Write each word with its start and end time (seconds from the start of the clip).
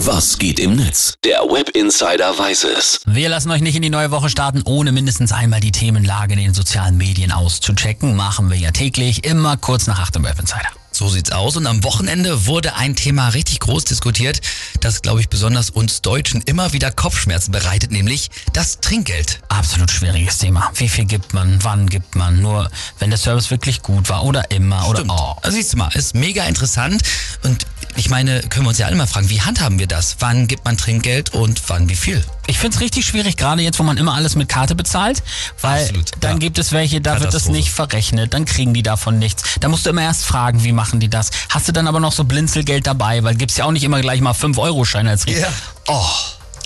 Was 0.00 0.38
geht 0.38 0.60
im 0.60 0.76
Netz? 0.76 1.14
Der 1.24 1.38
Web 1.40 1.70
Insider 1.70 2.38
weiß 2.38 2.64
es. 2.64 3.00
Wir 3.06 3.30
lassen 3.30 3.50
euch 3.50 3.62
nicht 3.62 3.76
in 3.76 3.82
die 3.82 3.88
neue 3.88 4.10
Woche 4.10 4.28
starten, 4.28 4.60
ohne 4.66 4.92
mindestens 4.92 5.32
einmal 5.32 5.60
die 5.60 5.72
Themenlage 5.72 6.34
in 6.34 6.38
den 6.38 6.54
sozialen 6.54 6.98
Medien 6.98 7.32
auszuchecken. 7.32 8.14
Machen 8.14 8.50
wir 8.50 8.58
ja 8.58 8.72
täglich, 8.72 9.24
immer 9.24 9.56
kurz 9.56 9.86
nach 9.86 9.98
8 9.98 10.16
im 10.16 10.24
Web 10.24 10.38
Insider. 10.38 10.68
So 10.92 11.08
sieht's 11.08 11.30
aus. 11.30 11.56
Und 11.56 11.66
am 11.66 11.82
Wochenende 11.82 12.46
wurde 12.46 12.74
ein 12.74 12.94
Thema 12.94 13.28
richtig 13.28 13.60
groß 13.60 13.84
diskutiert, 13.84 14.40
das, 14.80 15.00
glaube 15.02 15.20
ich, 15.20 15.28
besonders 15.28 15.70
uns 15.70 16.02
Deutschen 16.02 16.42
immer 16.42 16.72
wieder 16.74 16.90
Kopfschmerzen 16.90 17.52
bereitet, 17.52 17.90
nämlich 17.90 18.30
das 18.52 18.80
Trinkgeld. 18.80 19.40
Absolut 19.48 19.90
schwieriges 19.90 20.38
Thema. 20.38 20.70
Wie 20.74 20.88
viel 20.88 21.06
gibt 21.06 21.32
man? 21.32 21.58
Wann 21.64 21.88
gibt 21.88 22.16
man? 22.16 22.40
Nur 22.40 22.70
wenn 22.98 23.10
der 23.10 23.18
Service 23.18 23.50
wirklich 23.50 23.82
gut 23.82 24.08
war 24.10 24.24
oder 24.24 24.50
immer 24.50 24.82
Stimmt. 24.84 25.10
oder 25.10 25.36
oh. 25.36 25.36
Also 25.42 25.56
siehst 25.56 25.72
du 25.72 25.78
mal, 25.78 25.90
ist 25.94 26.14
mega 26.14 26.44
interessant. 26.44 27.02
Und 27.42 27.66
ich 27.96 28.10
meine, 28.10 28.40
können 28.40 28.66
wir 28.66 28.70
uns 28.70 28.78
ja 28.78 28.86
alle 28.86 28.96
mal 28.96 29.06
fragen, 29.06 29.30
wie 29.30 29.40
handhaben 29.40 29.78
wir 29.78 29.86
das? 29.86 30.16
Wann 30.20 30.46
gibt 30.46 30.64
man 30.64 30.76
Trinkgeld 30.76 31.32
und 31.32 31.60
wann 31.68 31.88
wie 31.88 31.96
viel? 31.96 32.24
Ich 32.46 32.58
find's 32.58 32.80
richtig 32.80 33.06
schwierig, 33.06 33.36
gerade 33.36 33.62
jetzt, 33.62 33.78
wo 33.78 33.82
man 33.82 33.96
immer 33.96 34.14
alles 34.14 34.36
mit 34.36 34.48
Karte 34.48 34.74
bezahlt, 34.74 35.22
weil 35.60 35.82
Absolut, 35.82 36.10
dann 36.20 36.32
ja. 36.32 36.38
gibt 36.38 36.58
es 36.58 36.72
welche, 36.72 37.00
da 37.00 37.12
wird 37.12 37.20
es 37.20 37.26
Katastrophe. 37.26 37.56
nicht 37.56 37.70
verrechnet, 37.70 38.34
dann 38.34 38.44
kriegen 38.44 38.74
die 38.74 38.82
davon 38.82 39.18
nichts. 39.18 39.42
Da 39.60 39.68
musst 39.68 39.86
du 39.86 39.90
immer 39.90 40.02
erst 40.02 40.24
fragen, 40.24 40.62
wie 40.62 40.72
machen 40.72 41.00
die 41.00 41.08
das? 41.08 41.30
Hast 41.48 41.68
du 41.68 41.72
dann 41.72 41.88
aber 41.88 42.00
noch 42.00 42.12
so 42.12 42.24
Blinzelgeld 42.24 42.86
dabei, 42.86 43.24
weil 43.24 43.34
gibt's 43.34 43.56
ja 43.56 43.64
auch 43.64 43.72
nicht 43.72 43.84
immer 43.84 44.00
gleich 44.00 44.20
mal 44.20 44.32
5-Euro-Scheine 44.32 45.10
als 45.10 45.26
Rief. 45.26 45.40
Ja. 45.40 45.48
Oh. 45.88 46.06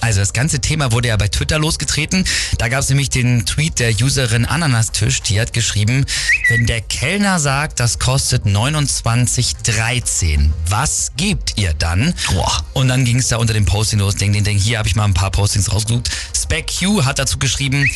Also 0.01 0.21
das 0.21 0.33
ganze 0.33 0.61
Thema 0.61 0.93
wurde 0.93 1.09
ja 1.09 1.17
bei 1.17 1.29
Twitter 1.29 1.59
losgetreten. 1.59 2.25
Da 2.59 2.69
gab 2.69 2.81
es 2.81 2.89
nämlich 2.89 3.11
den 3.11 3.47
Tweet 3.47 3.79
der 3.79 3.93
Userin 4.01 4.47
Ananastisch, 4.47 5.23
die 5.23 5.41
hat 5.41 5.53
geschrieben, 5.53 6.07
wenn 6.49 6.67
der 6.67 6.81
Kellner 6.81 7.39
sagt, 7.39 7.81
das 7.81 7.99
kostet 7.99 8.47
29,13, 8.47 10.51
was 10.69 11.13
gebt 11.17 11.55
ihr 11.57 11.75
dann? 11.75 12.15
Boah. 12.33 12.65
Und 12.73 12.89
dann 12.89 13.05
ging 13.05 13.19
es 13.19 13.29
da 13.29 13.37
unter 13.37 13.55
dem 13.55 13.67
Posting 13.67 13.99
los, 13.99 14.17
ding, 14.17 14.33
ding, 14.33 14.45
ding. 14.45 14.59
Hier 14.59 14.79
habe 14.79 14.89
ich 14.89 14.97
mal 14.97 15.05
ein 15.05 15.15
paar 15.15 15.31
Postings 15.31 15.73
rausgesucht. 15.73 16.11
Spec 16.35 16.71
Q 16.79 17.05
hat 17.05 17.19
dazu 17.19 17.39
geschrieben, 17.39 17.87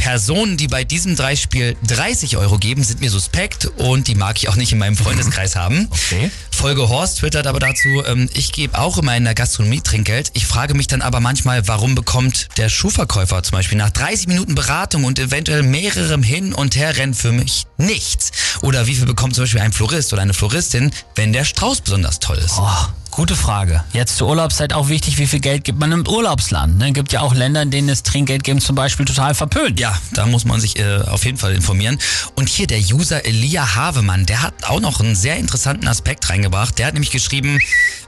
Personen, 0.00 0.56
die 0.56 0.66
bei 0.66 0.82
diesem 0.82 1.14
Dreispiel 1.14 1.76
30 1.86 2.38
Euro 2.38 2.56
geben, 2.56 2.82
sind 2.82 3.00
mir 3.00 3.10
suspekt 3.10 3.66
und 3.76 4.08
die 4.08 4.14
mag 4.14 4.38
ich 4.38 4.48
auch 4.48 4.56
nicht 4.56 4.72
in 4.72 4.78
meinem 4.78 4.96
Freundeskreis 4.96 5.56
haben. 5.56 5.88
Okay. 5.90 6.30
Folge 6.50 6.88
Horst 6.88 7.18
twittert 7.18 7.46
aber 7.46 7.60
dazu, 7.60 8.02
ähm, 8.06 8.30
ich 8.32 8.52
gebe 8.52 8.78
auch 8.78 8.96
immer 8.96 9.14
in 9.14 9.24
der 9.24 9.34
Gastronomie 9.34 9.82
Trinkgeld. 9.82 10.30
Ich 10.32 10.46
frage 10.46 10.72
mich 10.72 10.86
dann 10.86 11.02
aber 11.02 11.20
manchmal, 11.20 11.68
warum 11.68 11.94
bekommt 11.94 12.48
der 12.56 12.70
Schuhverkäufer 12.70 13.42
zum 13.42 13.52
Beispiel 13.52 13.76
nach 13.76 13.90
30 13.90 14.28
Minuten 14.28 14.54
Beratung 14.54 15.04
und 15.04 15.18
eventuell 15.18 15.62
mehrerem 15.62 16.22
Hin- 16.22 16.54
und 16.54 16.76
Herrennen 16.76 17.14
für 17.14 17.32
mich 17.32 17.66
nichts? 17.76 18.32
Oder 18.62 18.86
wie 18.86 18.94
viel 18.94 19.06
bekommt 19.06 19.34
zum 19.34 19.44
Beispiel 19.44 19.60
ein 19.60 19.74
Florist 19.74 20.14
oder 20.14 20.22
eine 20.22 20.32
Floristin, 20.32 20.92
wenn 21.14 21.34
der 21.34 21.44
Strauß 21.44 21.82
besonders 21.82 22.20
toll 22.20 22.38
ist? 22.38 22.54
Oh, 22.56 22.86
gute 23.10 23.36
Frage. 23.36 23.84
Jetzt 23.92 24.16
zur 24.16 24.28
Urlaubszeit 24.28 24.72
auch 24.72 24.88
wichtig, 24.88 25.18
wie 25.18 25.26
viel 25.26 25.40
Geld 25.40 25.64
gibt 25.64 25.78
man 25.78 25.92
im 25.92 26.06
Urlaubsland? 26.06 26.78
Ne? 26.78 26.92
Gibt 26.92 27.12
ja 27.12 27.20
auch 27.20 27.34
Länder, 27.34 27.62
in 27.62 27.70
denen 27.70 27.88
das 27.88 28.02
Trinkgeld 28.02 28.44
geben 28.44 28.60
zum 28.60 28.76
Beispiel 28.76 29.06
total 29.06 29.34
verpönt. 29.34 29.80
Ja, 29.80 29.96
da 30.12 30.26
muss 30.26 30.44
man 30.44 30.60
sich 30.60 30.78
äh, 30.78 30.98
auf 31.06 31.24
jeden 31.24 31.38
Fall 31.38 31.52
informieren. 31.52 31.98
Und 32.36 32.48
hier 32.48 32.66
der 32.66 32.78
User 32.78 33.24
Elia 33.24 33.74
Havemann, 33.74 34.26
der 34.26 34.42
hat 34.42 34.54
auch 34.64 34.80
noch 34.80 35.00
einen 35.00 35.16
sehr 35.16 35.36
interessanten 35.36 35.88
Aspekt 35.88 36.28
reingebracht. 36.30 36.78
Der 36.78 36.86
hat 36.86 36.94
nämlich 36.94 37.10
geschrieben, 37.10 37.58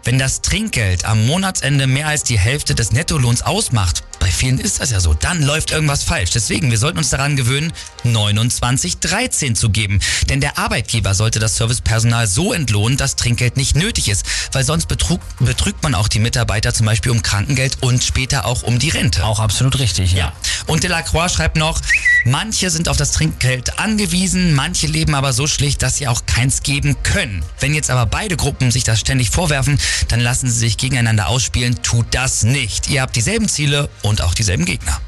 wenn 0.04 0.18
das 0.18 0.42
Trinkgeld 0.42 1.04
am 1.04 1.26
Monatsende 1.26 1.86
mehr 1.86 2.08
als 2.08 2.22
die 2.24 2.38
Hälfte 2.38 2.74
des 2.74 2.92
Nettolohns 2.92 3.42
ausmacht, 3.42 4.04
bei 4.22 4.30
vielen 4.30 4.60
ist 4.60 4.78
das 4.78 4.92
ja 4.92 5.00
so, 5.00 5.14
dann 5.14 5.42
läuft 5.42 5.72
irgendwas 5.72 6.04
falsch. 6.04 6.30
Deswegen, 6.30 6.70
wir 6.70 6.78
sollten 6.78 6.98
uns 6.98 7.10
daran 7.10 7.34
gewöhnen, 7.34 7.72
29,13 8.04 9.54
zu 9.54 9.70
geben. 9.70 9.98
Denn 10.28 10.40
der 10.40 10.58
Arbeitgeber 10.58 11.12
sollte 11.14 11.40
das 11.40 11.56
Servicepersonal 11.56 12.28
so 12.28 12.52
entlohnen, 12.52 12.96
dass 12.96 13.16
Trinkgeld 13.16 13.56
nicht 13.56 13.74
nötig 13.74 14.08
ist, 14.08 14.24
weil 14.52 14.62
sonst 14.62 14.86
betrug, 14.92 15.22
betrügt 15.38 15.82
man 15.82 15.94
auch 15.94 16.06
die 16.06 16.18
Mitarbeiter 16.18 16.74
zum 16.74 16.84
Beispiel 16.84 17.12
um 17.12 17.22
Krankengeld 17.22 17.78
und 17.80 18.04
später 18.04 18.44
auch 18.44 18.62
um 18.62 18.78
die 18.78 18.90
Rente. 18.90 19.24
Auch 19.24 19.40
absolut 19.40 19.78
richtig, 19.78 20.12
ja. 20.12 20.22
Ja. 20.22 20.32
Und 20.66 20.84
Delacroix 20.84 21.32
schreibt 21.32 21.56
noch, 21.56 21.80
manche 22.26 22.68
sind 22.68 22.90
auf 22.90 22.98
das 22.98 23.12
Trinkgeld 23.12 23.78
angewiesen, 23.78 24.54
manche 24.54 24.86
leben 24.86 25.14
aber 25.14 25.32
so 25.32 25.46
schlicht, 25.46 25.82
dass 25.82 25.96
sie 25.96 26.08
auch 26.08 26.26
keins 26.26 26.62
geben 26.62 27.02
können. 27.02 27.42
Wenn 27.58 27.72
jetzt 27.72 27.90
aber 27.90 28.04
beide 28.04 28.36
Gruppen 28.36 28.70
sich 28.70 28.84
das 28.84 29.00
ständig 29.00 29.30
vorwerfen, 29.30 29.78
dann 30.08 30.20
lassen 30.20 30.50
sie 30.50 30.58
sich 30.58 30.76
gegeneinander 30.76 31.28
ausspielen. 31.28 31.82
Tut 31.82 32.06
das 32.10 32.42
nicht. 32.42 32.90
Ihr 32.90 33.00
habt 33.00 33.16
dieselben 33.16 33.48
Ziele 33.48 33.88
und 34.02 34.20
auch 34.20 34.34
dieselben 34.34 34.66
Gegner. 34.66 35.00